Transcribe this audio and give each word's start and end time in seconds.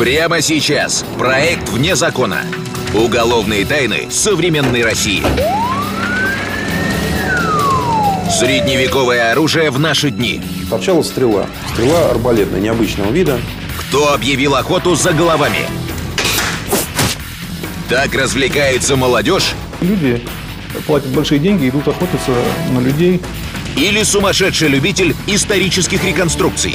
Прямо 0.00 0.40
сейчас. 0.40 1.04
Проект 1.18 1.68
«Вне 1.68 1.94
закона». 1.94 2.40
Уголовные 2.94 3.66
тайны 3.66 4.10
современной 4.10 4.82
России. 4.82 5.22
Средневековое 8.30 9.30
оружие 9.30 9.70
в 9.70 9.78
наши 9.78 10.10
дни. 10.10 10.40
Торчала 10.70 11.02
стрела. 11.02 11.44
Стрела 11.74 12.12
арбалетная, 12.12 12.60
необычного 12.60 13.10
вида. 13.10 13.38
Кто 13.76 14.14
объявил 14.14 14.54
охоту 14.54 14.94
за 14.94 15.12
головами? 15.12 15.68
Так 17.90 18.14
развлекается 18.14 18.96
молодежь? 18.96 19.52
Люди 19.82 20.22
платят 20.86 21.10
большие 21.10 21.40
деньги, 21.40 21.68
идут 21.68 21.88
охотиться 21.88 22.32
на 22.70 22.78
людей. 22.78 23.20
Или 23.76 24.02
сумасшедший 24.04 24.68
любитель 24.68 25.14
исторических 25.26 26.02
реконструкций? 26.02 26.74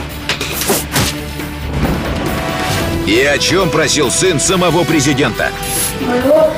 И 3.06 3.22
о 3.22 3.38
чем 3.38 3.70
просил 3.70 4.10
сын 4.10 4.40
самого 4.40 4.84
президента? 4.84 5.50
Моего, 6.02 6.52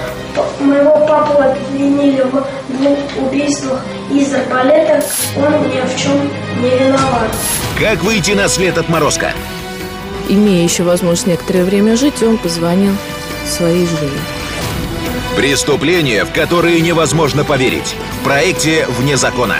моего 0.61 1.05
папу 1.05 1.41
обвинили 1.41 2.21
в 2.21 2.47
двух 2.69 2.99
убийствах 3.17 3.81
из 4.09 4.33
арбалета. 4.33 5.03
Он 5.35 5.69
ни 5.69 5.81
в 5.81 5.99
чем 5.99 6.31
не 6.61 6.69
виноват. 6.69 7.35
Как 7.77 8.01
выйти 8.01 8.31
на 8.31 8.47
след 8.47 8.77
отморозка? 8.77 9.33
Имея 10.29 10.63
еще 10.63 10.83
возможность 10.83 11.27
некоторое 11.27 11.65
время 11.65 11.97
жить, 11.97 12.23
он 12.23 12.37
позвонил 12.37 12.93
своей 13.45 13.85
жене. 13.85 14.19
Преступления, 15.35 16.23
в 16.23 16.31
которые 16.31 16.79
невозможно 16.79 17.43
поверить. 17.43 17.95
В 18.21 18.23
проекте 18.23 18.85
«Вне 18.87 19.17
закона». 19.17 19.57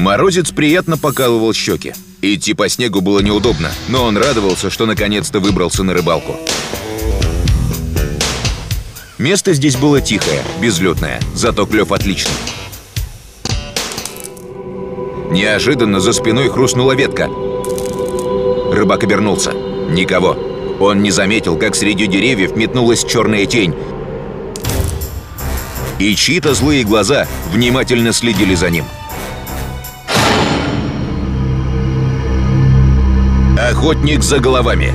Морозец 0.00 0.50
приятно 0.50 0.96
покалывал 0.96 1.52
щеки. 1.52 1.92
Идти 2.22 2.54
по 2.54 2.70
снегу 2.70 3.02
было 3.02 3.20
неудобно, 3.20 3.70
но 3.88 4.04
он 4.04 4.16
радовался, 4.16 4.70
что 4.70 4.86
наконец-то 4.86 5.40
выбрался 5.40 5.82
на 5.82 5.92
рыбалку. 5.92 6.36
Место 9.18 9.52
здесь 9.52 9.76
было 9.76 10.00
тихое, 10.00 10.42
безлетное, 10.58 11.20
зато 11.34 11.66
клев 11.66 11.92
отличный. 11.92 12.32
Неожиданно 15.30 16.00
за 16.00 16.14
спиной 16.14 16.48
хрустнула 16.48 16.92
ветка. 16.92 17.28
Рыбак 18.72 19.04
обернулся. 19.04 19.52
Никого. 19.52 20.30
Он 20.80 21.02
не 21.02 21.10
заметил, 21.10 21.58
как 21.58 21.74
среди 21.74 22.06
деревьев 22.06 22.56
метнулась 22.56 23.04
черная 23.04 23.44
тень. 23.44 23.74
И 25.98 26.14
чьи-то 26.14 26.54
злые 26.54 26.84
глаза 26.84 27.28
внимательно 27.52 28.14
следили 28.14 28.54
за 28.54 28.70
ним. 28.70 28.86
Охотник 33.70 34.24
за 34.24 34.40
головами. 34.40 34.92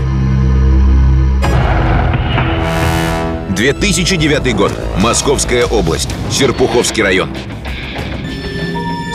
2009 3.56 4.54
год. 4.54 4.74
Московская 5.00 5.66
область. 5.66 6.10
Серпуховский 6.30 7.02
район. 7.02 7.30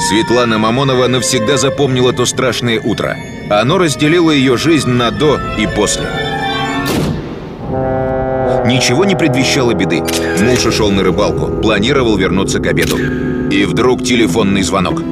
Светлана 0.08 0.56
Мамонова 0.56 1.08
навсегда 1.08 1.58
запомнила 1.58 2.14
то 2.14 2.25
страшное 2.25 2.80
утро. 2.80 3.19
Оно 3.50 3.77
разделило 3.77 4.30
ее 4.30 4.56
жизнь 4.56 4.89
на 4.89 5.11
«до» 5.11 5.39
и 5.58 5.67
«после». 5.67 6.08
Ничего 8.64 9.05
не 9.05 9.14
предвещало 9.14 9.74
беды. 9.74 10.02
Муж 10.41 10.64
ушел 10.64 10.91
на 10.91 11.02
рыбалку, 11.02 11.61
планировал 11.61 12.17
вернуться 12.17 12.61
к 12.61 12.67
обеду. 12.67 12.97
И 13.50 13.67
вдруг 13.67 14.05
телефонный 14.05 14.62
звонок. 14.62 15.02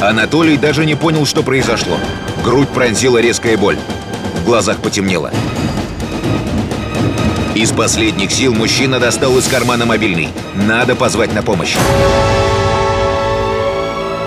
Анатолий 0.00 0.56
даже 0.56 0.84
не 0.84 0.94
понял, 0.94 1.26
что 1.26 1.42
произошло. 1.42 1.96
Грудь 2.44 2.68
пронзила 2.68 3.18
резкая 3.18 3.56
боль. 3.56 3.76
В 4.36 4.44
глазах 4.44 4.78
потемнело. 4.78 5.32
Из 7.54 7.72
последних 7.72 8.30
сил 8.30 8.54
мужчина 8.54 9.00
достал 9.00 9.36
из 9.36 9.48
кармана 9.48 9.84
мобильный. 9.84 10.28
Надо 10.54 10.94
позвать 10.94 11.34
на 11.34 11.42
помощь. 11.42 11.76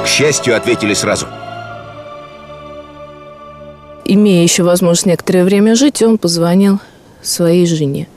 К 0.03 0.07
счастью, 0.07 0.57
ответили 0.57 0.93
сразу. 0.93 1.27
Имея 4.03 4.43
еще 4.43 4.63
возможность 4.63 5.05
некоторое 5.05 5.45
время 5.45 5.75
жить, 5.75 6.01
он 6.01 6.17
позвонил 6.17 6.79
своей 7.21 7.65
жене. 7.65 8.07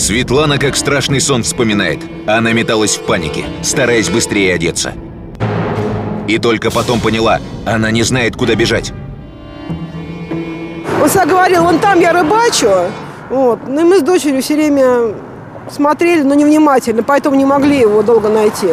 Светлана 0.00 0.56
как 0.56 0.76
страшный 0.76 1.20
сон 1.20 1.42
вспоминает. 1.42 2.00
Она 2.26 2.54
металась 2.54 2.96
в 2.96 3.02
панике, 3.02 3.44
стараясь 3.62 4.08
быстрее 4.08 4.54
одеться. 4.54 4.94
И 6.26 6.38
только 6.38 6.70
потом 6.70 7.00
поняла, 7.00 7.38
она 7.66 7.90
не 7.90 8.02
знает, 8.02 8.34
куда 8.34 8.54
бежать. 8.54 8.94
Он 11.02 11.06
всегда 11.06 11.26
говорил, 11.26 11.64
вон 11.64 11.78
там 11.80 12.00
я 12.00 12.14
рыбачу. 12.14 12.70
Вот. 13.28 13.60
Ну 13.68 13.80
и 13.82 13.84
мы 13.84 13.98
с 13.98 14.02
дочерью 14.02 14.40
все 14.42 14.54
время 14.54 15.14
смотрели, 15.70 16.22
но 16.22 16.32
невнимательно, 16.32 17.02
поэтому 17.02 17.36
не 17.36 17.44
могли 17.44 17.80
его 17.80 18.02
долго 18.02 18.30
найти. 18.30 18.68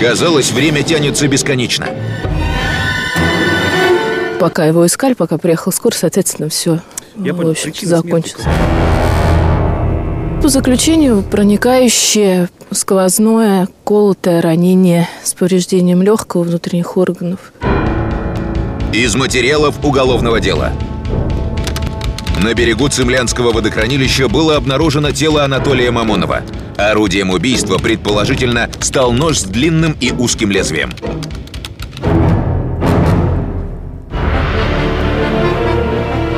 Казалось, 0.00 0.52
время 0.52 0.84
тянется 0.84 1.26
бесконечно. 1.26 1.88
Пока 4.38 4.66
его 4.66 4.86
искали, 4.86 5.14
пока 5.14 5.36
приехал 5.36 5.72
скоро, 5.72 5.94
соответственно, 5.94 6.48
все 6.48 6.78
Я 7.16 7.32
в 7.32 7.36
понял, 7.38 7.50
общем, 7.50 7.72
закончилось. 7.82 8.44
По 10.44 10.50
заключению, 10.50 11.22
проникающее 11.22 12.50
сквозное 12.70 13.66
колотое 13.82 14.42
ранение 14.42 15.08
с 15.22 15.32
повреждением 15.32 16.02
легкого 16.02 16.42
внутренних 16.42 16.98
органов. 16.98 17.50
Из 18.92 19.14
материалов 19.14 19.82
уголовного 19.82 20.40
дела. 20.40 20.74
На 22.42 22.52
берегу 22.52 22.90
Цемлянского 22.90 23.52
водохранилища 23.52 24.28
было 24.28 24.56
обнаружено 24.56 25.12
тело 25.12 25.44
Анатолия 25.44 25.90
Мамонова. 25.90 26.42
Орудием 26.76 27.30
убийства, 27.30 27.78
предположительно, 27.78 28.68
стал 28.80 29.12
нож 29.12 29.38
с 29.38 29.44
длинным 29.44 29.96
и 29.98 30.12
узким 30.12 30.50
лезвием. 30.50 30.92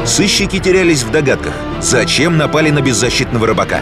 Сыщики 0.07 0.61
терялись 0.61 1.03
в 1.03 1.11
догадках, 1.11 1.53
зачем 1.81 2.37
напали 2.37 2.71
на 2.71 2.81
беззащитного 2.81 3.49
рыбака. 3.49 3.81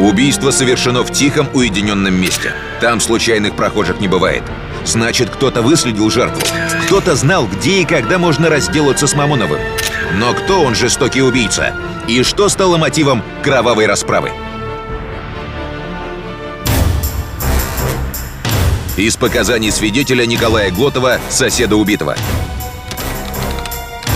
Убийство 0.00 0.50
совершено 0.50 1.02
в 1.02 1.10
тихом, 1.10 1.48
уединенном 1.54 2.14
месте. 2.14 2.52
Там 2.80 3.00
случайных 3.00 3.56
прохожих 3.56 4.00
не 4.00 4.08
бывает. 4.08 4.42
Значит, 4.84 5.30
кто-то 5.30 5.62
выследил 5.62 6.10
жертву. 6.10 6.42
Кто-то 6.86 7.14
знал, 7.14 7.46
где 7.46 7.82
и 7.82 7.84
когда 7.84 8.18
можно 8.18 8.50
разделаться 8.50 9.06
с 9.06 9.14
Мамоновым. 9.14 9.60
Но 10.16 10.34
кто 10.34 10.62
он 10.62 10.74
жестокий 10.74 11.22
убийца? 11.22 11.74
И 12.08 12.22
что 12.24 12.48
стало 12.48 12.76
мотивом 12.76 13.22
кровавой 13.42 13.86
расправы? 13.86 14.30
Из 18.96 19.16
показаний 19.16 19.72
свидетеля 19.72 20.26
Николая 20.26 20.70
Глотова, 20.70 21.18
соседа 21.30 21.76
убитого. 21.76 22.14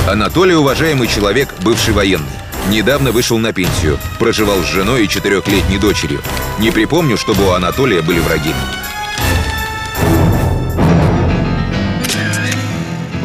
Анатолий– 0.09 0.55
уважаемый 0.56 1.09
человек, 1.09 1.53
бывший 1.65 1.93
военный. 1.93 2.27
Недавно 2.69 3.11
вышел 3.11 3.39
на 3.39 3.53
пенсию. 3.53 3.99
Проживал 4.21 4.62
с 4.62 4.67
женой 4.67 5.05
и 5.05 5.09
четырехлетней 5.09 5.78
дочерью. 5.78 6.22
Не 6.61 6.71
припомню, 6.71 7.17
чтобы 7.17 7.44
у 7.44 7.50
Анатолия 7.50 8.03
были 8.03 8.21
враги. 8.21 8.53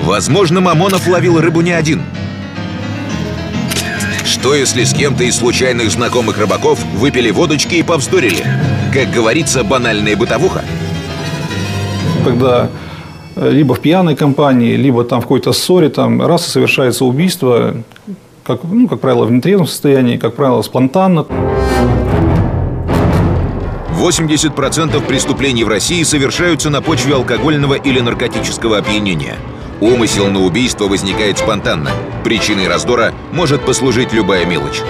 Возможно, 0.01 0.59
Мамонов 0.59 1.07
ловил 1.07 1.39
рыбу 1.39 1.61
не 1.61 1.71
один. 1.71 2.01
Что 4.25 4.55
если 4.55 4.83
с 4.83 4.91
кем-то 4.91 5.23
из 5.23 5.35
случайных 5.35 5.91
знакомых 5.91 6.39
рыбаков 6.39 6.83
выпили 6.95 7.29
водочки 7.29 7.75
и 7.75 7.83
повздорили? 7.83 8.43
Как 8.91 9.11
говорится, 9.11 9.63
банальная 9.63 10.15
бытовуха. 10.15 10.65
Когда 12.25 12.71
либо 13.35 13.75
в 13.75 13.79
пьяной 13.79 14.15
компании, 14.15 14.75
либо 14.75 15.03
там 15.03 15.19
в 15.19 15.23
какой-то 15.23 15.53
ссоре, 15.53 15.89
там 15.89 16.21
раз 16.21 16.47
и 16.47 16.49
совершается 16.49 17.05
убийство, 17.05 17.75
как, 18.43 18.63
ну, 18.63 18.87
как 18.87 18.99
правило, 18.99 19.25
в 19.25 19.31
нетрезвом 19.31 19.67
состоянии, 19.67 20.17
как 20.17 20.35
правило, 20.35 20.61
спонтанно. 20.61 21.25
80% 23.97 25.05
преступлений 25.05 25.63
в 25.63 25.67
России 25.67 26.01
совершаются 26.03 26.69
на 26.69 26.81
почве 26.81 27.13
алкогольного 27.13 27.75
или 27.75 27.99
наркотического 27.99 28.79
опьянения. 28.79 29.35
Умысел 29.79 30.27
на 30.27 30.43
убийство 30.43 30.85
возникает 30.87 31.37
спонтанно. 31.37 31.91
Причиной 32.23 32.67
раздора 32.67 33.13
может 33.31 33.63
послужить 33.63 34.11
любая 34.11 34.45
мелочь. 34.45 34.81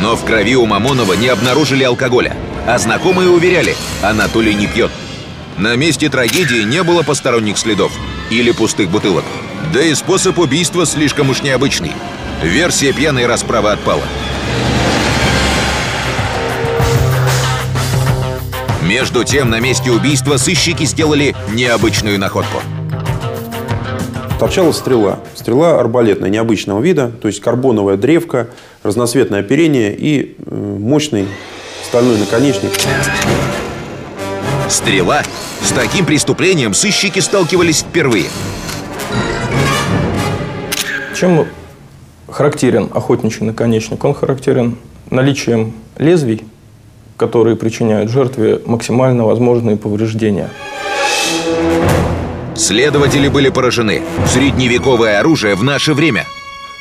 Но 0.00 0.16
в 0.16 0.24
крови 0.24 0.56
у 0.56 0.64
Мамонова 0.66 1.14
не 1.14 1.28
обнаружили 1.28 1.82
алкоголя. 1.82 2.36
А 2.68 2.76
знакомые 2.76 3.30
уверяли, 3.30 3.74
Анатолий 4.02 4.52
не 4.52 4.66
пьет. 4.66 4.90
На 5.56 5.74
месте 5.74 6.10
трагедии 6.10 6.64
не 6.64 6.82
было 6.82 7.02
посторонних 7.02 7.56
следов 7.56 7.90
или 8.30 8.50
пустых 8.50 8.90
бутылок. 8.90 9.24
Да 9.72 9.82
и 9.82 9.94
способ 9.94 10.38
убийства 10.38 10.84
слишком 10.84 11.30
уж 11.30 11.42
необычный. 11.42 11.92
Версия 12.42 12.92
пьяной 12.92 13.24
расправы 13.24 13.70
отпала. 13.70 14.02
Между 18.86 19.24
тем, 19.24 19.48
на 19.48 19.60
месте 19.60 19.90
убийства 19.90 20.36
сыщики 20.36 20.84
сделали 20.84 21.34
необычную 21.54 22.18
находку. 22.18 22.60
Торчала 24.38 24.72
стрела. 24.72 25.20
Стрела 25.34 25.80
арбалетная, 25.80 26.28
необычного 26.28 26.82
вида. 26.82 27.10
То 27.22 27.28
есть 27.28 27.40
карбоновая 27.40 27.96
древка, 27.96 28.48
разноцветное 28.82 29.40
оперение 29.40 29.96
и 29.96 30.36
э, 30.36 30.54
мощный 30.54 31.28
стальной 31.88 32.18
наконечник. 32.18 32.70
Стрела. 34.68 35.22
С 35.62 35.70
таким 35.72 36.04
преступлением 36.04 36.74
сыщики 36.74 37.18
сталкивались 37.18 37.80
впервые. 37.80 38.26
Чем 41.18 41.46
характерен 42.30 42.90
охотничий 42.94 43.46
наконечник? 43.46 44.04
Он 44.04 44.14
характерен 44.14 44.76
наличием 45.10 45.72
лезвий, 45.96 46.44
которые 47.16 47.56
причиняют 47.56 48.10
жертве 48.10 48.60
максимально 48.66 49.24
возможные 49.24 49.76
повреждения. 49.78 50.50
Следователи 52.54 53.28
были 53.28 53.48
поражены. 53.48 54.02
Средневековое 54.26 55.20
оружие 55.20 55.54
в 55.54 55.64
наше 55.64 55.94
время. 55.94 56.26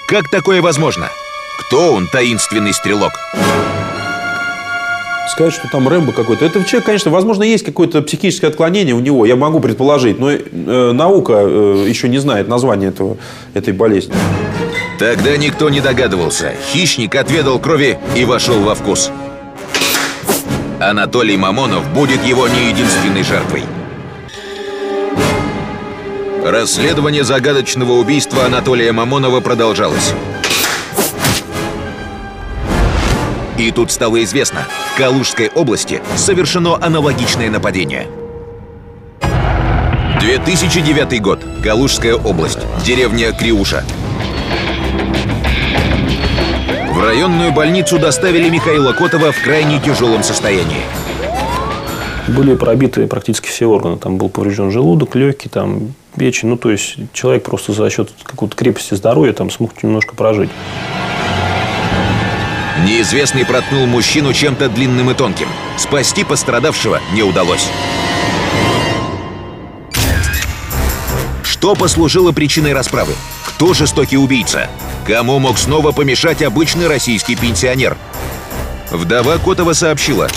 Как 0.09 0.29
такое 0.29 0.61
возможно? 0.61 1.07
Кто 1.59 1.93
он, 1.93 2.07
таинственный 2.07 2.73
стрелок? 2.73 3.13
Сказать, 5.27 5.53
что 5.53 5.67
там 5.69 5.87
Рэмбо 5.87 6.13
какой-то. 6.13 6.45
Это 6.45 6.63
человек, 6.63 6.85
конечно, 6.85 7.11
возможно, 7.11 7.43
есть 7.43 7.65
какое-то 7.65 8.01
психическое 8.01 8.47
отклонение 8.47 8.95
у 8.95 8.99
него, 8.99 9.25
я 9.25 9.35
могу 9.35 9.59
предположить, 9.59 10.19
но 10.19 10.31
э, 10.31 10.91
наука 10.93 11.33
э, 11.41 11.85
еще 11.87 12.07
не 12.07 12.17
знает 12.17 12.47
название 12.47 12.89
этого, 12.89 13.17
этой 13.53 13.73
болезни. 13.73 14.15
Тогда 14.97 15.35
никто 15.37 15.69
не 15.69 15.81
догадывался. 15.81 16.53
Хищник 16.71 17.15
отведал 17.15 17.59
крови 17.59 17.99
и 18.15 18.25
вошел 18.25 18.59
во 18.61 18.73
вкус. 18.73 19.11
Анатолий 20.79 21.37
Мамонов 21.37 21.87
будет 21.93 22.23
его 22.23 22.47
не 22.47 22.69
единственной 22.69 23.23
жертвой. 23.23 23.63
Расследование 26.43 27.23
загадочного 27.23 27.93
убийства 27.93 28.45
Анатолия 28.45 28.91
Мамонова 28.91 29.41
продолжалось. 29.41 30.13
И 33.57 33.71
тут 33.71 33.91
стало 33.91 34.23
известно, 34.23 34.67
в 34.93 34.97
Калужской 34.97 35.49
области 35.49 36.01
совершено 36.15 36.75
аналогичное 36.75 37.49
нападение. 37.49 38.07
2009 40.19 41.21
год. 41.21 41.39
Калужская 41.63 42.15
область. 42.15 42.59
Деревня 42.85 43.31
Криуша. 43.33 43.83
В 46.91 47.03
районную 47.03 47.51
больницу 47.51 47.97
доставили 47.97 48.49
Михаила 48.49 48.93
Котова 48.93 49.31
в 49.31 49.41
крайне 49.43 49.79
тяжелом 49.79 50.21
состоянии. 50.21 50.81
Были 52.27 52.55
пробиты 52.55 53.07
практически 53.07 53.47
все 53.47 53.65
органы. 53.65 53.97
Там 53.97 54.17
был 54.17 54.29
поврежден 54.29 54.69
желудок, 54.69 55.15
легкий, 55.15 55.49
там 55.49 55.93
печень. 56.15 56.49
Ну, 56.49 56.57
то 56.57 56.69
есть, 56.69 56.97
человек 57.13 57.43
просто 57.43 57.73
за 57.73 57.89
счет 57.89 58.11
какой-то 58.23 58.55
крепости 58.55 58.93
здоровья 58.93 59.33
там 59.33 59.49
смог 59.49 59.81
немножко 59.81 60.15
прожить. 60.15 60.49
Неизвестный 62.85 63.45
проткнул 63.45 63.85
мужчину 63.85 64.33
чем-то 64.33 64.69
длинным 64.69 65.11
и 65.11 65.13
тонким. 65.13 65.47
Спасти 65.77 66.23
пострадавшего 66.23 66.99
не 67.13 67.23
удалось. 67.23 67.67
Что 71.43 71.73
послужило 71.75 72.31
причиной 72.31 72.73
расправы? 72.73 73.13
Кто 73.43 73.73
жестокий 73.73 74.17
убийца? 74.17 74.69
Кому 75.07 75.39
мог 75.39 75.57
снова 75.57 75.91
помешать 75.91 76.43
обычный 76.43 76.87
российский 76.87 77.35
пенсионер? 77.35 77.97
Вдова 78.91 79.37
Котова 79.37 79.73
сообщила. 79.73 80.27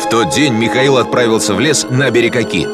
В 0.00 0.08
тот 0.08 0.30
день 0.30 0.54
Михаил 0.54 0.98
отправился 0.98 1.54
в 1.54 1.60
лес 1.60 1.84
на 1.90 2.10
берег 2.10 2.36
Оки. 2.36 2.66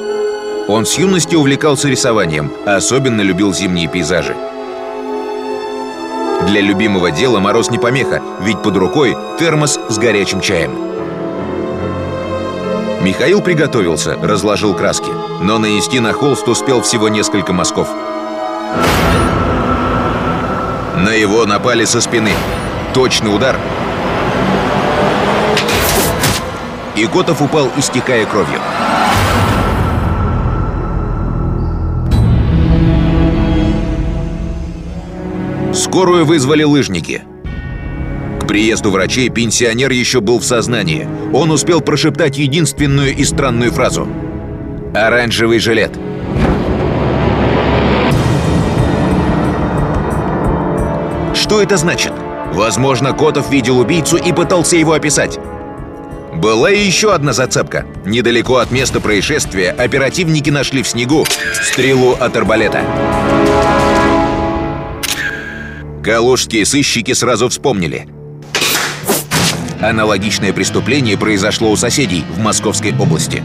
Он 0.69 0.85
с 0.85 0.99
юности 0.99 1.35
увлекался 1.35 1.88
рисованием, 1.88 2.52
особенно 2.67 3.23
любил 3.23 3.55
зимние 3.55 3.88
пейзажи. 3.88 4.37
Для 6.47 6.61
любимого 6.61 7.11
дела 7.11 7.39
мороз 7.41 7.71
не 7.71 7.79
помеха, 7.79 8.21
ведь 8.41 8.62
под 8.62 8.77
рукой 8.77 9.17
термос 9.39 9.79
с 9.89 9.99
горячим 9.99 10.41
чаем. 10.41 10.77
Михаил 13.00 13.41
приготовился, 13.41 14.17
разложил 14.23 14.75
краски, 14.75 15.11
но 15.41 15.59
нанести 15.59 16.00
на 16.00 16.12
холст 16.12 16.47
успел 16.49 16.83
всего 16.83 17.09
несколько 17.09 17.53
мазков. 17.53 17.89
На 20.97 21.11
его 21.11 21.44
напали 21.47 21.85
со 21.85 22.00
спины. 22.00 22.33
Точный 22.95 23.35
удар. 23.35 23.59
И 26.95 27.06
Котов 27.06 27.41
упал, 27.43 27.71
истекая 27.77 28.27
кровью. 28.27 28.61
Скорую 35.93 36.25
вызвали 36.25 36.62
лыжники. 36.62 37.21
К 38.41 38.47
приезду 38.47 38.91
врачей 38.91 39.29
пенсионер 39.29 39.91
еще 39.91 40.23
был 40.23 40.39
в 40.39 40.43
сознании. 40.43 41.06
Он 41.35 41.50
успел 41.50 41.83
прошептать 41.83 42.39
единственную 42.39 43.15
и 43.15 43.23
странную 43.25 43.73
фразу. 43.73 44.09
«Оранжевый 44.94 45.59
жилет». 45.59 45.93
Что 51.35 51.61
это 51.61 51.77
значит? 51.77 52.15
Возможно, 52.55 53.12
Котов 53.12 53.50
видел 53.50 53.79
убийцу 53.79 54.17
и 54.17 54.33
пытался 54.33 54.79
его 54.79 54.95
описать. 54.95 55.38
Была 56.33 56.71
и 56.71 56.83
еще 56.83 57.12
одна 57.12 57.35
зацепка. 57.35 57.85
Недалеко 58.06 58.56
от 58.56 58.71
места 58.71 58.99
происшествия 58.99 59.73
оперативники 59.73 60.49
нашли 60.49 60.83
в 60.83 60.88
снегу 60.88 61.27
стрелу 61.61 62.12
от 62.12 62.35
арбалета. 62.35 62.83
Калужские 66.02 66.66
сыщики 66.66 67.12
сразу 67.12 67.49
вспомнили. 67.49 68.08
Аналогичное 69.81 70.52
преступление 70.52 71.16
произошло 71.16 71.70
у 71.70 71.76
соседей 71.76 72.25
в 72.34 72.40
Московской 72.40 72.93
области. 72.99 73.44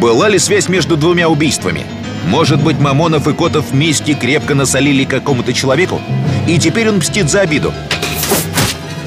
Была 0.00 0.30
ли 0.30 0.38
связь 0.38 0.70
между 0.70 0.96
двумя 0.96 1.28
убийствами? 1.28 1.82
Может 2.26 2.62
быть, 2.62 2.78
Мамонов 2.80 3.28
и 3.28 3.34
Котов 3.34 3.72
вместе 3.72 4.14
крепко 4.14 4.54
насолили 4.54 5.04
какому-то 5.04 5.52
человеку? 5.52 6.00
И 6.48 6.58
теперь 6.58 6.88
он 6.88 6.96
мстит 6.96 7.28
за 7.28 7.42
обиду. 7.42 7.74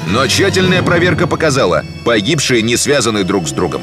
Но 0.08 0.24
тщательная 0.28 0.84
проверка 0.84 1.26
показала, 1.26 1.82
погибшие 2.04 2.62
не 2.62 2.76
связаны 2.76 3.24
друг 3.24 3.48
с 3.48 3.50
другом. 3.50 3.82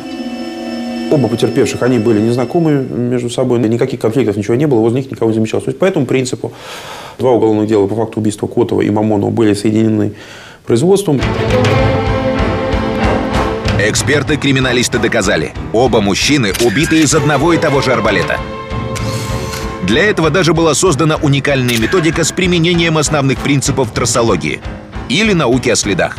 Оба 1.12 1.27
потерпевших, 1.27 1.81
они 1.81 2.00
были 2.00 2.22
незнакомы 2.22 2.75
между 2.75 3.29
собой, 3.29 3.60
никаких 3.60 4.00
конфликтов, 4.00 4.38
ничего 4.38 4.55
не 4.55 4.65
было, 4.65 4.79
возле 4.79 5.01
них 5.01 5.12
никого 5.12 5.29
не 5.29 5.36
замечалось. 5.36 5.65
То 5.65 5.72
есть 5.72 5.79
по 5.79 5.86
этому 5.86 6.05
принципу 6.05 6.53
два 7.20 7.32
уголовных 7.32 7.67
дела 7.67 7.88
по 7.88 7.96
факту 7.96 8.20
убийства 8.20 8.48
Котова 8.48 8.82
и 8.82 8.89
Мамонова 8.89 9.29
были 9.29 9.53
соединены 9.53 10.13
производством. 10.65 11.22
Эксперты-криминалисты 13.79 14.98
доказали, 14.98 15.53
оба 15.74 16.00
мужчины 16.00 16.53
убиты 16.63 17.01
из 17.01 17.13
одного 17.13 17.53
и 17.53 17.58
того 17.58 17.82
же 17.82 17.91
арбалета. 17.91 18.39
Для 19.86 20.05
этого 20.05 20.29
даже 20.29 20.53
была 20.53 20.74
создана 20.74 21.17
уникальная 21.17 21.77
методика 21.77 22.24
с 22.24 22.32
применением 22.32 22.98
основных 22.98 23.39
принципов 23.39 23.91
трассологии 23.91 24.62
или 25.10 25.34
науки 25.34 25.70
о 25.70 25.75
следах. 25.75 26.17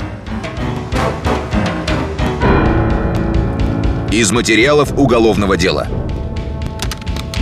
Из 4.13 4.31
материалов 4.31 4.93
уголовного 4.97 5.57
дела. 5.57 5.89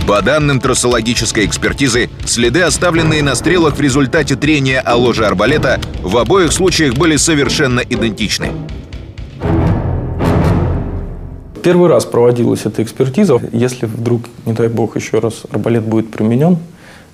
По 0.07 0.21
данным 0.21 0.59
трассологической 0.59 1.45
экспертизы, 1.45 2.09
следы, 2.25 2.61
оставленные 2.61 3.23
на 3.23 3.35
стрелах 3.35 3.77
в 3.77 3.81
результате 3.81 4.35
трения 4.35 4.81
о 4.81 4.95
ложе 4.95 5.25
арбалета, 5.25 5.79
в 6.01 6.17
обоих 6.17 6.51
случаях 6.51 6.95
были 6.95 7.15
совершенно 7.15 7.79
идентичны. 7.79 8.49
Первый 11.63 11.87
раз 11.87 12.03
проводилась 12.03 12.65
эта 12.65 12.83
экспертиза. 12.83 13.39
Если 13.53 13.85
вдруг, 13.85 14.23
не 14.45 14.51
дай 14.51 14.67
бог, 14.67 14.97
еще 14.97 15.19
раз 15.19 15.43
арбалет 15.49 15.83
будет 15.83 16.11
применен 16.11 16.57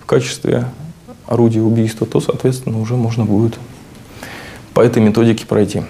в 0.02 0.08
качестве 0.08 0.66
орудия 1.28 1.62
убийства, 1.62 2.08
то, 2.08 2.20
соответственно, 2.20 2.82
уже 2.82 2.96
можно 2.96 3.24
будет 3.24 3.54
по 4.74 4.82
этой 4.82 5.04
методике 5.04 5.46
пройти. 5.46 5.84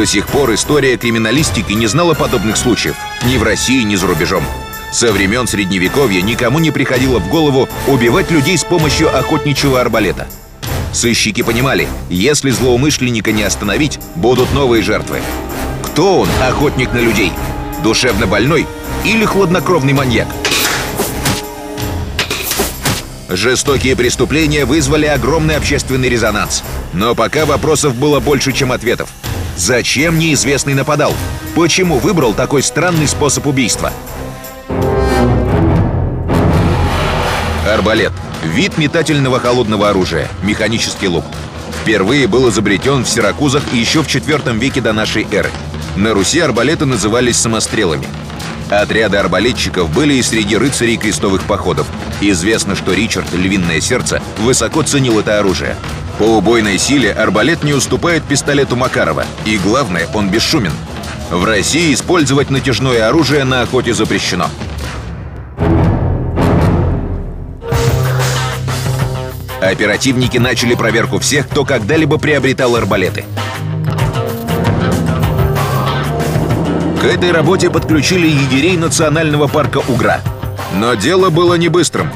До 0.00 0.06
сих 0.06 0.28
пор 0.28 0.54
история 0.54 0.96
криминалистики 0.96 1.74
не 1.74 1.86
знала 1.86 2.14
подобных 2.14 2.56
случаев 2.56 2.94
ни 3.26 3.36
в 3.36 3.42
России, 3.42 3.82
ни 3.82 3.96
за 3.96 4.06
рубежом. 4.06 4.42
Со 4.90 5.12
времен 5.12 5.46
Средневековья 5.46 6.22
никому 6.22 6.58
не 6.58 6.70
приходило 6.70 7.18
в 7.18 7.28
голову 7.28 7.68
убивать 7.86 8.30
людей 8.30 8.56
с 8.56 8.64
помощью 8.64 9.14
охотничьего 9.14 9.78
арбалета. 9.78 10.26
Сыщики 10.94 11.42
понимали, 11.42 11.86
если 12.08 12.48
злоумышленника 12.48 13.30
не 13.30 13.42
остановить, 13.42 13.98
будут 14.14 14.54
новые 14.54 14.82
жертвы. 14.82 15.20
Кто 15.82 16.20
он, 16.20 16.28
охотник 16.48 16.94
на 16.94 16.98
людей? 17.00 17.30
Душевно 17.82 18.26
больной 18.26 18.66
или 19.04 19.26
хладнокровный 19.26 19.92
маньяк? 19.92 20.28
Жестокие 23.28 23.94
преступления 23.96 24.64
вызвали 24.64 25.04
огромный 25.04 25.56
общественный 25.56 26.08
резонанс. 26.08 26.64
Но 26.94 27.14
пока 27.14 27.44
вопросов 27.44 27.94
было 27.96 28.18
больше, 28.18 28.52
чем 28.52 28.72
ответов. 28.72 29.10
Зачем 29.60 30.18
неизвестный 30.18 30.72
нападал? 30.72 31.14
Почему 31.54 31.98
выбрал 31.98 32.32
такой 32.32 32.62
странный 32.62 33.06
способ 33.06 33.46
убийства? 33.46 33.92
Арбалет. 37.68 38.12
Вид 38.42 38.78
метательного 38.78 39.38
холодного 39.38 39.90
оружия. 39.90 40.28
Механический 40.42 41.08
лук. 41.08 41.26
Впервые 41.82 42.26
был 42.26 42.48
изобретен 42.48 43.04
в 43.04 43.08
Сиракузах 43.10 43.70
еще 43.74 44.02
в 44.02 44.06
IV 44.06 44.58
веке 44.58 44.80
до 44.80 44.94
нашей 44.94 45.26
эры. 45.30 45.50
На 45.94 46.14
Руси 46.14 46.40
арбалеты 46.40 46.86
назывались 46.86 47.36
самострелами. 47.36 48.08
Отряды 48.70 49.18
арбалетчиков 49.18 49.92
были 49.92 50.14
и 50.14 50.22
среди 50.22 50.56
рыцарей 50.56 50.96
крестовых 50.96 51.42
походов. 51.42 51.86
Известно, 52.22 52.74
что 52.74 52.94
Ричард, 52.94 53.30
львиное 53.34 53.82
сердце, 53.82 54.22
высоко 54.38 54.84
ценил 54.84 55.20
это 55.20 55.38
оружие. 55.38 55.76
По 56.20 56.24
убойной 56.24 56.76
силе 56.76 57.12
арбалет 57.14 57.62
не 57.64 57.72
уступает 57.72 58.22
пистолету 58.24 58.76
Макарова. 58.76 59.24
И 59.46 59.56
главное, 59.56 60.06
он 60.12 60.28
бесшумен. 60.28 60.72
В 61.30 61.46
России 61.46 61.94
использовать 61.94 62.50
натяжное 62.50 63.08
оружие 63.08 63.44
на 63.44 63.62
охоте 63.62 63.94
запрещено. 63.94 64.48
Оперативники 69.62 70.36
начали 70.36 70.74
проверку 70.74 71.18
всех, 71.20 71.48
кто 71.48 71.64
когда-либо 71.64 72.18
приобретал 72.18 72.76
арбалеты. 72.76 73.24
К 77.00 77.04
этой 77.04 77.32
работе 77.32 77.70
подключили 77.70 78.26
егерей 78.26 78.76
национального 78.76 79.46
парка 79.46 79.78
Угра. 79.78 80.20
Но 80.74 80.92
дело 80.92 81.30
было 81.30 81.54
не 81.54 81.68
быстрым. 81.68 82.10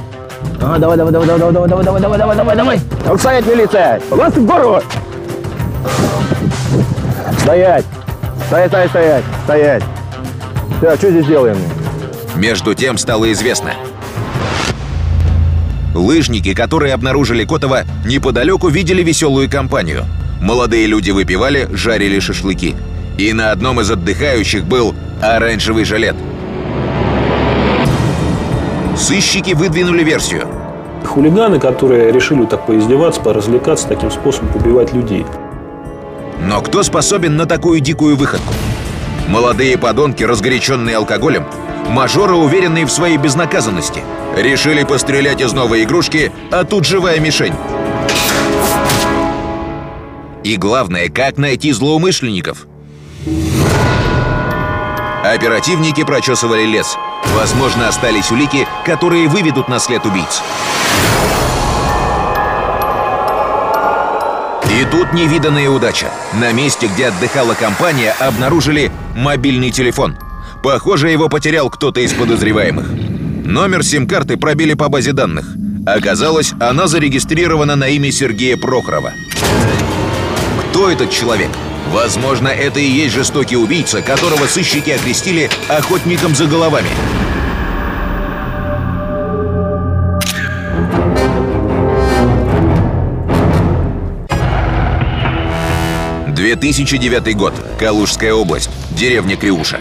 А, 0.60 0.78
давай, 0.78 0.96
давай, 0.96 1.12
давай, 1.12 1.26
давай, 1.26 1.52
давай, 1.52 1.68
давай, 1.68 1.84
давай, 1.84 2.00
давай, 2.00 2.18
давай, 2.18 2.36
давай, 2.36 2.56
давай. 2.56 2.80
Там 3.04 3.18
стоять, 3.18 3.46
милиция! 3.46 4.00
Вас 4.10 4.34
в 4.34 4.46
гору! 4.46 4.80
Стоять! 7.40 7.84
Стоять, 8.46 8.68
стоять, 8.68 8.90
стоять, 8.90 9.24
стоять! 9.44 9.82
Все, 10.78 10.96
что 10.96 11.10
здесь 11.10 11.26
делаем? 11.26 11.56
Между 12.36 12.74
тем 12.74 12.98
стало 12.98 13.30
известно. 13.32 13.72
Лыжники, 15.94 16.54
которые 16.54 16.94
обнаружили 16.94 17.44
Котова, 17.44 17.84
неподалеку 18.04 18.68
видели 18.68 19.02
веселую 19.02 19.48
компанию. 19.48 20.04
Молодые 20.40 20.86
люди 20.86 21.10
выпивали, 21.10 21.68
жарили 21.72 22.18
шашлыки. 22.18 22.74
И 23.16 23.32
на 23.32 23.52
одном 23.52 23.80
из 23.80 23.90
отдыхающих 23.90 24.64
был 24.64 24.94
оранжевый 25.22 25.84
жилет. 25.84 26.16
Сыщики 28.96 29.54
выдвинули 29.54 30.04
версию. 30.04 30.48
Хулиганы, 31.04 31.58
которые 31.58 32.12
решили 32.12 32.44
так 32.44 32.66
поиздеваться, 32.66 33.20
поразвлекаться, 33.20 33.88
таким 33.88 34.10
способом 34.10 34.54
убивать 34.54 34.92
людей. 34.92 35.26
Но 36.40 36.60
кто 36.60 36.82
способен 36.82 37.36
на 37.36 37.46
такую 37.46 37.80
дикую 37.80 38.16
выходку? 38.16 38.52
Молодые 39.28 39.76
подонки, 39.78 40.22
разгоряченные 40.22 40.96
алкоголем, 40.96 41.44
мажоры, 41.88 42.34
уверенные 42.34 42.86
в 42.86 42.92
своей 42.92 43.16
безнаказанности, 43.16 44.02
решили 44.36 44.84
пострелять 44.84 45.40
из 45.40 45.52
новой 45.52 45.84
игрушки, 45.84 46.32
а 46.50 46.64
тут 46.64 46.84
живая 46.84 47.20
мишень. 47.20 47.54
И 50.42 50.56
главное, 50.56 51.08
как 51.08 51.38
найти 51.38 51.72
злоумышленников– 51.72 52.66
Оперативники 55.24 56.04
прочесывали 56.04 56.66
лес. 56.66 56.98
Возможно, 57.34 57.88
остались 57.88 58.30
улики, 58.30 58.66
которые 58.84 59.28
выведут 59.28 59.68
на 59.68 59.78
след 59.78 60.04
убийц. 60.06 60.42
И 64.70 64.84
тут 64.90 65.12
невиданная 65.12 65.70
удача. 65.70 66.10
На 66.32 66.52
месте, 66.52 66.88
где 66.88 67.06
отдыхала 67.06 67.54
компания, 67.54 68.12
обнаружили 68.18 68.90
мобильный 69.14 69.70
телефон. 69.70 70.16
Похоже, 70.62 71.10
его 71.10 71.28
потерял 71.28 71.70
кто-то 71.70 72.00
из 72.00 72.12
подозреваемых. 72.12 72.86
Номер 73.44 73.84
сим-карты 73.84 74.36
пробили 74.36 74.74
по 74.74 74.88
базе 74.88 75.12
данных. 75.12 75.46
Оказалось, 75.86 76.54
она 76.58 76.86
зарегистрирована 76.86 77.76
на 77.76 77.88
имя 77.88 78.10
Сергея 78.10 78.56
Прохорова. 78.56 79.12
Кто 80.70 80.90
этот 80.90 81.10
человек? 81.10 81.50
Возможно, 81.94 82.48
это 82.48 82.80
и 82.80 82.86
есть 82.86 83.14
жестокий 83.14 83.56
убийца, 83.56 84.02
которого 84.02 84.46
сыщики 84.48 84.90
окрестили 84.90 85.48
охотником 85.68 86.34
за 86.34 86.46
головами. 86.46 86.88
«2009 96.26 97.32
год. 97.34 97.54
Калужская 97.78 98.34
область. 98.34 98.70
Деревня 98.90 99.36
Криуша. 99.36 99.78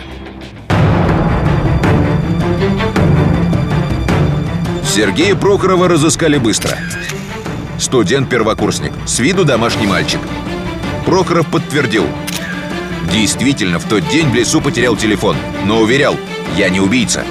Сергея 4.85 5.33
Прохорова 5.33 5.87
разыскали 5.87 6.37
быстро. 6.37 6.77
Студент-первокурсник. 7.79 8.93
С 9.07 9.17
виду 9.17 9.45
домашний 9.45 9.87
мальчик. 9.87 10.19
Прохоров 11.05 11.47
подтвердил. 11.47 12.05
Действительно, 13.11 13.79
в 13.79 13.85
тот 13.85 14.07
день 14.09 14.29
в 14.29 14.33
лесу 14.33 14.61
потерял 14.61 14.95
телефон, 14.95 15.35
но 15.65 15.79
уверял, 15.79 16.17
я 16.55 16.69
не 16.69 16.79
убийца. 16.79 17.25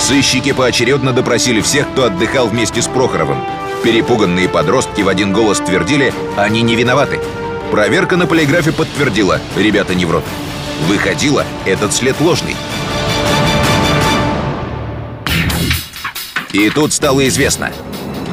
Сыщики 0.00 0.52
поочередно 0.52 1.12
допросили 1.12 1.60
всех, 1.60 1.88
кто 1.90 2.04
отдыхал 2.04 2.48
вместе 2.48 2.80
с 2.80 2.86
Прохоровым. 2.86 3.38
Перепуганные 3.84 4.48
подростки 4.48 5.02
в 5.02 5.08
один 5.08 5.32
голос 5.32 5.60
твердили, 5.60 6.12
они 6.36 6.62
не 6.62 6.74
виноваты. 6.74 7.20
Проверка 7.70 8.16
на 8.16 8.26
полиграфе 8.26 8.72
подтвердила, 8.72 9.40
ребята 9.56 9.94
не 9.94 10.06
врут. 10.06 10.24
Выходило, 10.86 11.44
этот 11.66 11.92
след 11.92 12.18
ложный. 12.20 12.56
И 16.52 16.70
тут 16.70 16.92
стало 16.92 17.28
известно, 17.28 17.70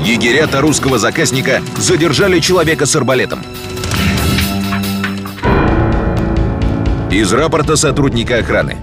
Егерята 0.03 0.61
русского 0.61 0.97
заказника 0.97 1.61
задержали 1.77 2.39
человека 2.39 2.85
с 2.85 2.95
арбалетом. 2.95 3.43
Из 7.11 7.31
рапорта 7.31 7.75
сотрудника 7.75 8.37
охраны. 8.37 8.77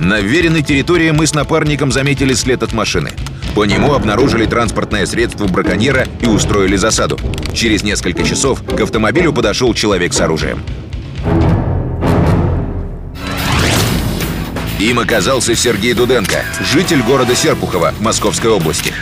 На 0.00 0.20
вверенной 0.20 0.62
территории 0.62 1.10
мы 1.10 1.26
с 1.26 1.34
напарником 1.34 1.92
заметили 1.92 2.34
след 2.34 2.62
от 2.62 2.72
машины. 2.72 3.12
По 3.54 3.64
нему 3.64 3.94
обнаружили 3.94 4.44
транспортное 4.44 5.06
средство 5.06 5.46
браконьера 5.46 6.06
и 6.20 6.26
устроили 6.26 6.76
засаду. 6.76 7.18
Через 7.54 7.82
несколько 7.82 8.22
часов 8.22 8.62
к 8.62 8.80
автомобилю 8.80 9.32
подошел 9.32 9.72
человек 9.72 10.12
с 10.12 10.20
оружием. 10.20 10.62
Им 14.78 14.98
оказался 14.98 15.56
Сергей 15.56 15.94
Дуденко, 15.94 16.44
житель 16.70 17.02
города 17.02 17.34
Серпухова 17.34 17.94
Московской 18.00 18.50
области. 18.50 18.92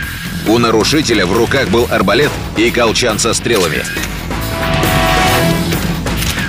У 0.47 0.59
нарушителя 0.59 1.25
в 1.25 1.35
руках 1.35 1.69
был 1.69 1.87
арбалет 1.89 2.29
и 2.55 2.69
колчан 2.69 3.17
со 3.17 3.33
стрелами. 3.33 3.83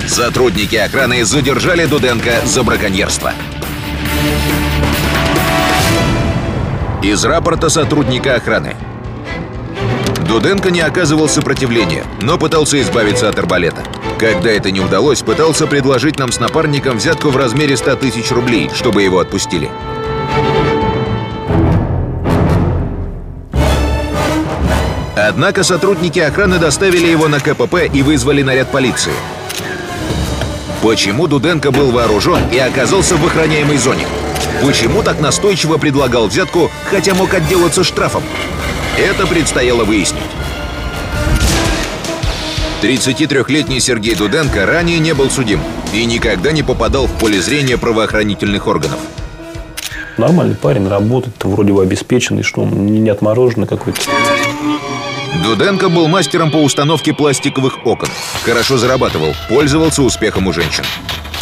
Сотрудники 0.07 0.75
охраны 0.75 1.25
задержали 1.25 1.85
Дуденко 1.85 2.45
за 2.45 2.63
браконьерство. 2.63 3.33
Из 7.01 7.25
рапорта 7.25 7.69
сотрудника 7.69 8.35
охраны. 8.35 8.75
Дуденко 10.27 10.69
не 10.69 10.81
оказывал 10.81 11.27
сопротивления, 11.27 12.03
но 12.21 12.37
пытался 12.37 12.79
избавиться 12.81 13.29
от 13.29 13.39
арбалета. 13.39 13.83
Когда 14.19 14.51
это 14.51 14.69
не 14.69 14.79
удалось, 14.79 15.21
пытался 15.23 15.65
предложить 15.65 16.19
нам 16.19 16.31
с 16.31 16.39
напарником 16.39 16.97
взятку 16.97 17.29
в 17.29 17.37
размере 17.37 17.75
100 17.75 17.95
тысяч 17.95 18.29
рублей, 18.31 18.69
чтобы 18.75 19.01
его 19.01 19.19
отпустили. 19.19 19.71
Однако 25.27 25.63
сотрудники 25.63 26.19
охраны 26.19 26.57
доставили 26.57 27.07
его 27.07 27.27
на 27.27 27.41
КПП 27.41 27.89
и 27.93 28.01
вызвали 28.01 28.43
наряд 28.43 28.71
полиции. 28.71 29.11
Почему 30.81 31.27
Дуденко 31.27 31.71
был 31.71 31.91
вооружен 31.91 32.39
и 32.49 32.57
оказался 32.57 33.17
в 33.17 33.25
охраняемой 33.25 33.77
зоне? 33.77 34.07
Почему 34.63 35.03
так 35.03 35.19
настойчиво 35.19 35.77
предлагал 35.77 36.27
взятку, 36.27 36.71
хотя 36.89 37.13
мог 37.13 37.33
отделаться 37.33 37.83
штрафом? 37.83 38.23
Это 38.97 39.27
предстояло 39.27 39.83
выяснить. 39.83 40.23
33-летний 42.81 43.81
Сергей 43.81 44.15
Дуденко 44.15 44.65
ранее 44.65 44.99
не 44.99 45.13
был 45.13 45.29
судим 45.29 45.59
и 45.93 46.05
никогда 46.05 46.53
не 46.53 46.63
попадал 46.63 47.05
в 47.05 47.11
поле 47.19 47.41
зрения 47.41 47.77
правоохранительных 47.77 48.65
органов. 48.65 48.99
Нормальный 50.17 50.55
парень, 50.55 50.87
работает, 50.87 51.35
вроде 51.43 51.73
бы 51.73 51.83
обеспеченный, 51.83 52.43
что 52.43 52.61
он 52.61 52.85
не 52.85 53.09
отмороженный 53.09 53.67
какой-то. 53.67 53.99
Дуденко 55.43 55.89
был 55.89 56.07
мастером 56.07 56.51
по 56.51 56.57
установке 56.57 57.13
пластиковых 57.13 57.85
окон. 57.85 58.09
Хорошо 58.43 58.77
зарабатывал, 58.77 59.35
пользовался 59.49 60.01
успехом 60.01 60.47
у 60.47 60.53
женщин. 60.53 60.83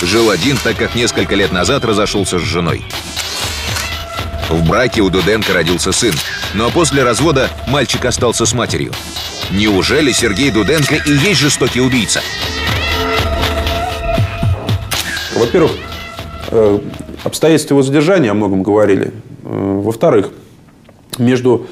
Жил 0.01 0.29
один, 0.29 0.57
так 0.57 0.75
как 0.75 0.95
несколько 0.95 1.35
лет 1.35 1.51
назад 1.51 1.85
разошелся 1.85 2.37
с 2.39 2.41
женой. 2.41 2.83
В 4.49 4.67
браке 4.67 5.01
у 5.01 5.09
Дуденко 5.09 5.53
родился 5.53 5.91
сын, 5.91 6.13
но 6.53 6.69
после 6.69 7.03
развода 7.03 7.49
мальчик 7.67 8.05
остался 8.05 8.45
с 8.45 8.53
матерью. 8.53 8.91
Неужели 9.49 10.11
Сергей 10.11 10.51
Дуденко 10.51 10.95
и 10.95 11.11
есть 11.11 11.39
жестокий 11.39 11.81
убийца? 11.81 12.21
Во-первых, 15.35 15.71
э, 16.49 16.79
обстоятельства 17.23 17.73
его 17.75 17.81
задержания 17.81 18.31
о 18.31 18.33
многом 18.33 18.63
говорили. 18.63 19.13
Э, 19.43 19.81
Во-вторых, 19.83 20.29
между 21.17 21.67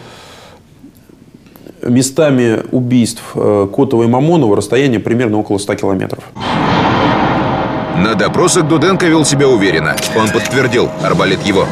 местами 1.86 2.63
убийств 2.72 3.24
э, 3.36 3.68
Котова 3.74 4.04
и 4.04 4.08
Мамонова 4.08 4.56
расстояние 4.56 5.00
примерно 5.00 5.38
около 5.38 5.58
100 5.58 5.75
километров. 5.75 6.24
На 7.98 8.16
допросах 8.16 8.68
Дуденко 8.68 9.06
вел 9.06 9.24
себя 9.24 9.48
уверенно. 9.48 9.96
Он 10.18 10.28
подтвердил, 10.30 10.90
арбалет 11.04 11.42
его. 11.44 11.66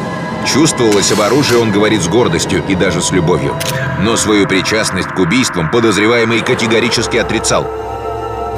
Чувствовалось 0.46 1.12
об 1.12 1.20
оружии, 1.20 1.56
он 1.56 1.70
говорит 1.70 2.02
с 2.02 2.08
гордостью 2.08 2.62
и 2.68 2.74
даже 2.74 3.00
с 3.00 3.12
любовью. 3.12 3.54
Но 4.02 4.16
свою 4.16 4.46
причастность 4.46 5.08
к 5.08 5.18
убийствам 5.18 5.70
подозреваемый 5.70 6.40
категорически 6.40 7.16
отрицал. 7.16 7.66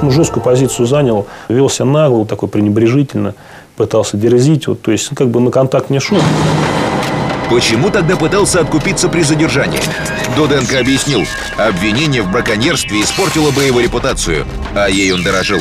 Ну, 0.03 0.11
жесткую 0.11 0.43
позицию 0.43 0.87
занял, 0.87 1.27
вел 1.49 1.69
себя 1.69 1.87
нагло, 1.87 2.27
такой 2.27 2.49
пренебрежительно, 2.49 3.35
пытался 3.77 4.17
дерзить. 4.17 4.67
Вот, 4.67 4.83
то 4.83 4.93
есть, 4.93 5.09
ну, 5.11 5.17
как 5.17 5.29
бы 5.29 5.41
на 5.41 5.51
контакт 5.51 5.91
не 5.91 6.01
шел. 6.01 6.19
Почему 7.55 7.89
тогда 7.89 8.17
пытался 8.17 8.59
откупиться 8.59 9.09
при 9.09 9.23
задержании? 9.23 9.79
Дуденко 10.35 10.81
объяснил, 10.81 11.25
обвинение 11.57 12.21
в 12.23 12.29
браконьерстве 12.29 13.01
испортило 13.01 13.53
бы 13.53 13.63
его 13.63 13.79
репутацию, 13.79 14.45
а 14.75 14.89
ей 14.89 15.13
он 15.13 15.23
дорожил. 15.23 15.61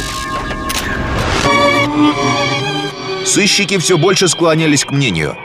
Сыщики 3.23 3.77
все 3.77 4.00
больше 4.00 4.27
склонялись 4.27 4.83
к 4.83 4.89
мнению. 4.89 5.38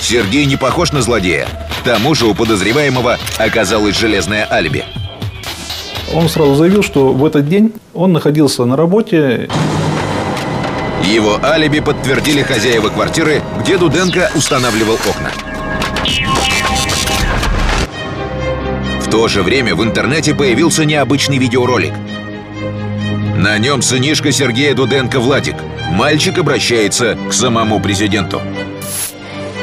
Сергей 0.00 0.44
не 0.46 0.56
похож 0.56 0.90
на 0.90 1.02
злодея. 1.02 1.46
К 1.82 1.84
тому 1.84 2.16
же 2.16 2.26
у 2.26 2.34
подозреваемого 2.34 3.16
оказалось 3.38 3.96
железное 3.96 4.48
алиби. 4.50 4.84
Он 6.12 6.28
сразу 6.28 6.56
заявил, 6.56 6.82
что 6.82 7.12
в 7.12 7.24
этот 7.24 7.48
день 7.48 7.74
он 7.94 8.12
находился 8.12 8.64
на 8.64 8.76
работе. 8.76 9.48
Его 11.04 11.38
алиби 11.40 11.78
подтвердили 11.78 12.42
хозяева 12.42 12.88
квартиры, 12.88 13.40
где 13.60 13.78
Дуденко 13.78 14.32
устанавливал 14.34 14.94
окна. 14.94 15.30
То 19.10 19.26
же 19.26 19.42
время 19.42 19.74
в 19.74 19.82
интернете 19.82 20.36
появился 20.36 20.84
необычный 20.84 21.38
видеоролик. 21.38 21.92
На 23.36 23.58
нем 23.58 23.82
сынишка 23.82 24.30
Сергея 24.30 24.72
Дуденко 24.72 25.18
Владик. 25.18 25.56
Мальчик 25.90 26.38
обращается 26.38 27.18
к 27.28 27.32
самому 27.32 27.80
президенту. 27.80 28.40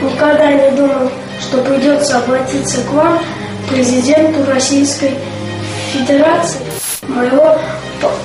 Никогда 0.02 0.52
не 0.52 0.76
думал, 0.76 1.10
что 1.40 1.60
придется 1.60 2.18
обратиться 2.18 2.82
к 2.82 2.92
вам, 2.92 3.20
президенту 3.70 4.46
Российской 4.52 5.12
Федерации. 5.94 6.60
Моего, 7.08 7.58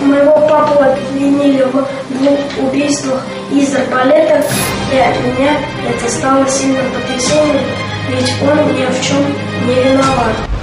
моего 0.01 0.49
папу 0.49 0.83
обвинили 0.83 1.63
в 1.63 1.87
двух 2.19 2.41
убийствах 2.59 3.23
из 3.53 3.73
арбалета, 3.73 4.45
и 4.93 4.99
от 4.99 5.17
меня 5.25 5.57
это 5.89 6.11
стало 6.11 6.49
сильным 6.49 6.85
потрясением, 6.93 7.63
ведь 8.11 8.33
он 8.43 8.59
ни 8.75 8.85
в 8.87 9.05
чем 9.07 9.19
не 9.69 9.75
виноват. 9.75 10.62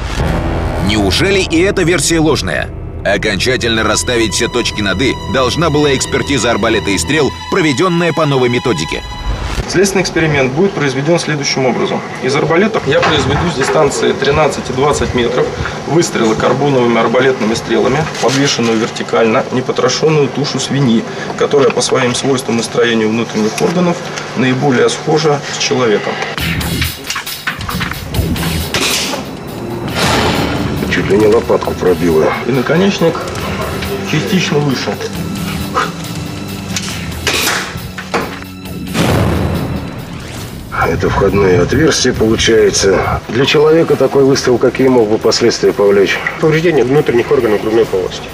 Неужели 0.89 1.41
и 1.41 1.61
эта 1.61 1.83
версия 1.83 2.19
ложная? 2.19 2.67
Окончательно 3.05 3.83
расставить 3.83 4.33
все 4.33 4.47
точки 4.47 4.81
над 4.81 4.99
«и» 4.99 5.13
должна 5.35 5.69
была 5.69 5.93
экспертиза 5.93 6.49
арбалета 6.49 6.89
и 6.89 6.97
стрел, 6.97 7.29
проведенная 7.51 8.11
по 8.11 8.25
новой 8.25 8.49
методике. 8.49 9.03
Следственный 9.67 10.01
эксперимент 10.01 10.51
будет 10.51 10.71
произведен 10.71 11.19
следующим 11.19 11.67
образом. 11.67 12.01
Из 12.23 12.35
арбалетов 12.35 12.87
я 12.87 13.01
произведу 13.01 13.51
с 13.53 13.57
дистанции 13.59 14.13
13 14.13 14.67
и 14.67 14.73
20 14.73 15.13
метров 15.13 15.45
выстрелы 15.85 16.33
карбоновыми 16.33 16.99
арбалетными 16.99 17.53
стрелами, 17.53 18.03
подвешенную 18.23 18.79
вертикально, 18.79 19.45
непотрошенную 19.51 20.27
тушу 20.27 20.59
свиньи, 20.59 21.03
которая 21.37 21.69
по 21.69 21.81
своим 21.81 22.15
свойствам 22.15 22.61
и 22.61 22.63
строению 22.63 23.09
внутренних 23.09 23.61
органов 23.61 23.95
наиболее 24.37 24.89
схожа 24.89 25.39
с 25.53 25.59
человеком. 25.59 26.13
Чуть 30.99 31.11
ли 31.11 31.17
не 31.17 31.27
лопатку 31.27 31.73
пробила. 31.75 32.25
И 32.45 32.51
наконечник 32.51 33.15
частично 34.11 34.57
выше. 34.57 34.91
Это 40.85 41.09
входные 41.09 41.61
отверстия, 41.61 42.11
получается. 42.11 43.21
Для 43.29 43.45
человека 43.45 43.95
такой 43.95 44.25
выстрел, 44.25 44.57
какие 44.57 44.89
мог 44.89 45.07
бы 45.07 45.17
последствия 45.17 45.71
повлечь? 45.71 46.19
Повреждение 46.41 46.83
внутренних 46.83 47.31
органов 47.31 47.61
грудной 47.61 47.85
полости. 47.85 48.27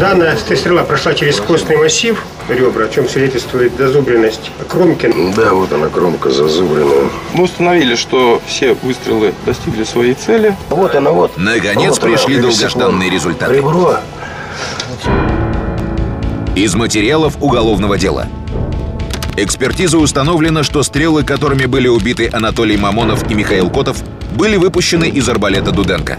Данная 0.00 0.36
стрела 0.36 0.82
прошла 0.84 1.14
через 1.14 1.36
костный 1.40 1.76
массив 1.76 2.22
ребра, 2.48 2.84
о 2.84 2.88
чем 2.88 3.08
свидетельствует 3.08 3.72
зазубренность 3.78 4.50
кромки. 4.68 5.12
Да, 5.34 5.54
вот 5.54 5.72
она, 5.72 5.88
кромка 5.88 6.30
зазубренная. 6.30 7.08
Мы 7.32 7.44
установили, 7.44 7.94
что 7.94 8.40
все 8.46 8.74
выстрелы 8.82 9.32
достигли 9.46 9.84
своей 9.84 10.14
цели. 10.14 10.54
Вот 10.68 10.94
она, 10.94 11.10
вот. 11.10 11.32
Наконец 11.36 11.90
Вот 11.90 12.02
она, 12.04 12.12
пришли 12.12 12.36
миллисекунд. 12.36 12.74
долгожданные 12.74 13.10
результаты. 13.10 13.54
Ребро. 13.54 13.96
Из 16.54 16.74
материалов 16.74 17.36
уголовного 17.40 17.96
дела. 17.98 18.26
Экспертиза 19.36 19.98
установлена, 19.98 20.62
что 20.62 20.82
стрелы, 20.82 21.22
которыми 21.22 21.66
были 21.66 21.88
убиты 21.88 22.30
Анатолий 22.32 22.76
Мамонов 22.76 23.30
и 23.30 23.34
Михаил 23.34 23.70
Котов, 23.70 23.98
были 24.34 24.56
выпущены 24.56 25.08
из 25.08 25.28
арбалета 25.28 25.72
Дуденко. 25.72 26.18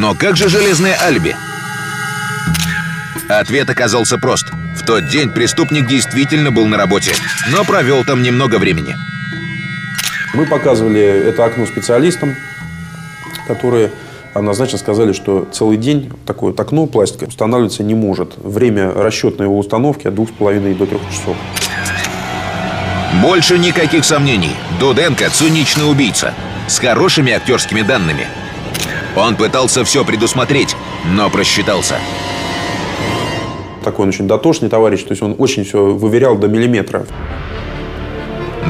Но 0.00 0.14
как 0.14 0.34
же 0.34 0.48
железное 0.48 0.96
алиби? 0.98 1.36
Ответ 3.28 3.68
оказался 3.68 4.16
прост. 4.16 4.46
В 4.74 4.82
тот 4.82 5.06
день 5.08 5.28
преступник 5.28 5.86
действительно 5.86 6.50
был 6.50 6.64
на 6.64 6.78
работе, 6.78 7.12
но 7.50 7.64
провел 7.64 8.02
там 8.02 8.22
немного 8.22 8.56
времени. 8.56 8.96
Мы 10.32 10.46
показывали 10.46 11.02
это 11.02 11.44
окно 11.44 11.66
специалистам, 11.66 12.34
которые 13.46 13.90
однозначно 14.32 14.78
сказали, 14.78 15.12
что 15.12 15.46
целый 15.52 15.76
день 15.76 16.10
такое 16.24 16.52
вот 16.52 16.60
окно 16.60 16.86
пластика 16.86 17.24
устанавливаться 17.24 17.82
не 17.82 17.94
может. 17.94 18.38
Время 18.38 18.94
расчетной 18.94 19.44
его 19.44 19.58
установки 19.58 20.06
от 20.06 20.14
2,5 20.14 20.78
до 20.78 20.86
3 20.86 20.98
часов. 21.10 21.36
Больше 23.20 23.58
никаких 23.58 24.06
сомнений. 24.06 24.56
Дуденко– 24.78 25.28
циничный 25.30 25.90
убийца. 25.90 26.32
С 26.68 26.78
хорошими 26.78 27.34
актерскими 27.34 27.82
данными. 27.82 28.26
Он 29.16 29.36
пытался 29.36 29.84
все 29.84 30.04
предусмотреть, 30.04 30.76
но 31.12 31.30
просчитался. 31.30 31.96
Такой 33.84 34.04
он 34.04 34.08
очень 34.10 34.28
дотошный 34.28 34.68
товарищ, 34.68 35.02
то 35.02 35.10
есть 35.10 35.22
он 35.22 35.34
очень 35.38 35.64
все 35.64 35.86
выверял 35.86 36.36
до 36.36 36.48
миллиметра. 36.48 37.06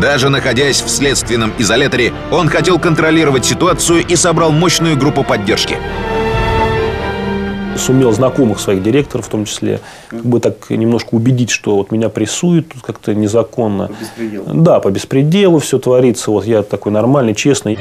Даже 0.00 0.31
находясь 0.31 0.81
в 0.81 0.88
следственном 0.88 1.53
изоляторе, 1.59 2.12
он 2.31 2.48
хотел 2.48 2.79
контролировать 2.79 3.44
ситуацию 3.44 4.05
и 4.07 4.16
собрал 4.16 4.50
мощную 4.50 4.96
группу 4.96 5.24
поддержки. 5.24 5.76
Сумел 7.76 8.12
знакомых 8.12 8.61
своих 8.61 8.83
директоров, 8.83 9.26
в 9.26 9.31
том 9.31 9.44
числе, 9.46 9.81
как 10.09 10.24
бы 10.24 10.40
так 10.40 10.70
немножко 10.70 11.14
убедить, 11.14 11.50
что 11.50 11.76
вот 11.76 11.90
меня 11.90 12.09
прессуют 12.09 12.68
тут 12.68 12.83
как-то 12.83 13.14
незаконно. 13.14 13.90
Да, 14.46 14.81
по 14.81 14.90
беспределу 14.90 15.59
все 15.59 15.79
творится. 15.79 16.31
Вот 16.31 16.46
я 16.46 16.62
такой 16.62 16.92
нормальный, 16.92 17.35
честный. 17.35 17.79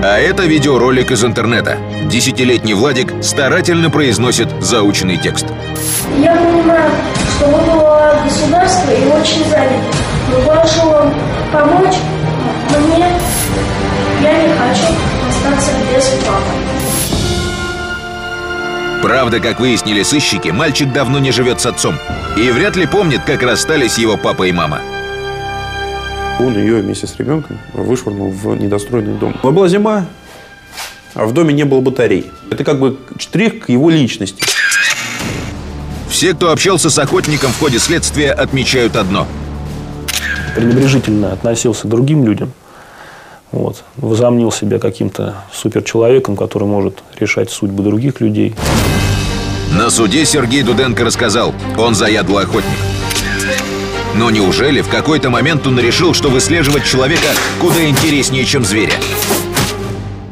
А 0.00 0.16
это 0.16 0.44
видеоролик 0.44 1.10
из 1.10 1.24
интернета. 1.24 1.76
Десятилетний 2.04 2.74
Владик 2.74 3.12
старательно 3.20 3.90
произносит 3.90 4.48
заученный 4.60 5.16
текст. 5.16 5.46
Я 6.16 6.36
понимаю, 6.36 6.90
что 7.36 7.46
вы 7.46 7.64
глава 7.64 8.22
государства 8.22 8.90
и 8.92 9.06
очень 9.06 9.44
заняты. 9.50 9.82
Но 10.30 10.40
прошу 10.52 10.88
вам 10.88 11.14
помочь 11.52 11.96
мне. 12.78 13.06
Я 14.22 14.42
не 14.42 14.52
хочу 14.54 14.86
остаться 15.28 15.72
без 15.92 16.04
папы. 16.24 16.52
Правда, 19.02 19.40
как 19.40 19.58
выяснили 19.58 20.04
сыщики, 20.04 20.50
мальчик 20.50 20.92
давно 20.92 21.18
не 21.18 21.32
живет 21.32 21.60
с 21.60 21.66
отцом. 21.66 21.96
И 22.36 22.50
вряд 22.52 22.76
ли 22.76 22.86
помнит, 22.86 23.22
как 23.24 23.42
расстались 23.42 23.98
его 23.98 24.16
папа 24.16 24.44
и 24.44 24.52
мама. 24.52 24.80
Он 26.38 26.56
ее 26.56 26.80
вместе 26.80 27.06
с 27.06 27.16
ребенком 27.16 27.58
вышвырнул 27.74 28.30
в 28.30 28.54
недостроенный 28.56 29.18
дом. 29.18 29.34
Была 29.42 29.68
зима, 29.68 30.06
а 31.14 31.26
в 31.26 31.32
доме 31.32 31.52
не 31.52 31.64
было 31.64 31.80
батарей. 31.80 32.26
Это 32.50 32.62
как 32.62 32.78
бы 32.78 32.96
штрих 33.18 33.60
к 33.66 33.68
его 33.70 33.90
личности. 33.90 34.44
Все, 36.08 36.34
кто 36.34 36.52
общался 36.52 36.90
с 36.90 36.98
охотником 36.98 37.50
в 37.50 37.58
ходе 37.58 37.78
следствия, 37.78 38.32
отмечают 38.32 38.96
одно. 38.96 39.26
пренебрежительно 40.54 41.32
относился 41.32 41.86
к 41.86 41.90
другим 41.90 42.24
людям, 42.24 42.52
вот, 43.52 43.84
возомнил 43.96 44.52
себя 44.52 44.78
каким-то 44.78 45.36
суперчеловеком, 45.52 46.36
который 46.36 46.68
может 46.68 47.02
решать 47.18 47.50
судьбы 47.50 47.82
других 47.82 48.20
людей. 48.20 48.54
На 49.72 49.90
суде 49.90 50.24
Сергей 50.24 50.62
Дуденко 50.62 51.04
рассказал, 51.04 51.54
он 51.76 51.94
заядлый 51.94 52.44
охотник. 52.44 52.97
Но 54.18 54.30
неужели 54.30 54.80
в 54.80 54.88
какой-то 54.88 55.30
момент 55.30 55.64
он 55.68 55.78
решил, 55.78 56.12
что 56.12 56.28
выслеживать 56.28 56.84
человека 56.84 57.28
куда 57.60 57.88
интереснее, 57.88 58.44
чем 58.44 58.64
зверя? 58.64 58.94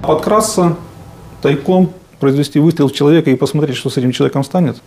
Подкрасться 0.02 0.74
тайком, 1.40 1.92
произвести 2.18 2.58
выстрел 2.58 2.88
в 2.88 2.92
человека 2.92 3.30
и 3.30 3.36
посмотреть, 3.36 3.76
что 3.76 3.88
с 3.88 3.96
этим 3.96 4.10
человеком 4.10 4.42
станет. 4.42 4.78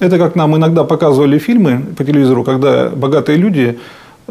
Это 0.00 0.18
как 0.18 0.34
нам 0.34 0.56
иногда 0.56 0.82
показывали 0.82 1.38
фильмы 1.38 1.84
по 1.96 2.04
телевизору, 2.04 2.42
когда 2.42 2.88
богатые 2.88 3.38
люди 3.38 3.78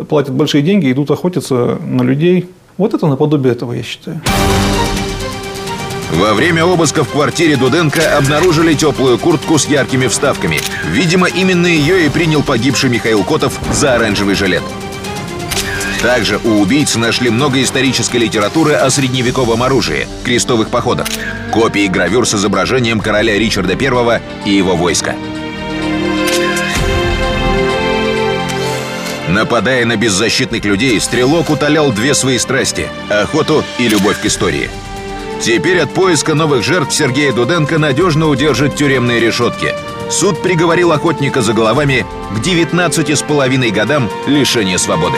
платят 0.09 0.33
большие 0.33 0.61
деньги, 0.61 0.91
идут 0.91 1.09
охотиться 1.09 1.77
на 1.81 2.01
людей. 2.01 2.49
Вот 2.77 2.93
это 2.93 3.07
наподобие 3.07 3.53
этого, 3.53 3.71
я 3.71 3.83
считаю. 3.83 4.19
Во 6.13 6.33
время 6.33 6.65
обыска 6.65 7.03
в 7.03 7.09
квартире 7.09 7.55
Дуденко 7.55 8.17
обнаружили 8.17 8.73
теплую 8.73 9.17
куртку 9.17 9.57
с 9.57 9.65
яркими 9.65 10.07
вставками. 10.07 10.59
Видимо, 10.91 11.27
именно 11.27 11.67
ее 11.67 12.05
и 12.05 12.09
принял 12.09 12.43
погибший 12.43 12.89
Михаил 12.89 13.23
Котов 13.23 13.53
за 13.71 13.95
оранжевый 13.95 14.35
жилет. 14.35 14.63
Также 16.01 16.39
у 16.43 16.61
убийц 16.61 16.95
нашли 16.95 17.29
много 17.29 17.61
исторической 17.61 18.17
литературы 18.17 18.73
о 18.73 18.89
средневековом 18.89 19.63
оружии, 19.63 20.07
крестовых 20.23 20.69
походах, 20.69 21.07
копии 21.51 21.87
гравюр 21.87 22.27
с 22.27 22.33
изображением 22.33 22.99
короля 22.99 23.37
Ричарда 23.37 23.73
I 23.73 24.21
и 24.45 24.51
его 24.51 24.75
войска. 24.75 25.15
Нападая 29.29 29.85
на 29.85 29.95
беззащитных 29.95 30.65
людей, 30.65 30.99
стрелок 30.99 31.49
утолял 31.49 31.91
две 31.93 32.13
свои 32.15 32.37
страсти– 32.37 32.87
охоту 33.09 33.63
и 33.77 33.87
любовь 33.87 34.19
к 34.19 34.25
истории. 34.25 34.69
Теперь 35.41 35.79
от 35.79 35.91
поиска 35.91 36.35
новых 36.35 36.63
жертв 36.63 36.93
Сергея 36.93 37.33
Дуденко 37.33 37.79
надежно 37.79 38.27
удержит 38.27 38.75
тюремные 38.75 39.19
решетки. 39.19 39.73
Суд 40.07 40.39
приговорил 40.43 40.91
охотника 40.91 41.41
за 41.41 41.53
головами 41.53 42.05
к 42.35 42.41
19 42.41 43.09
с 43.09 43.23
половиной 43.23 43.71
годам 43.71 44.07
лишения 44.27 44.77
свободы. 44.77 45.17